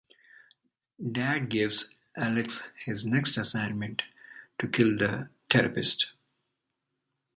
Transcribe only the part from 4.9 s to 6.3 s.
the therapist.